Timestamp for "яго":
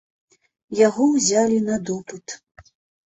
0.79-1.03